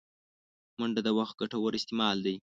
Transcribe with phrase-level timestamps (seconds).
[0.79, 2.35] منډه د وخت ګټور استعمال دی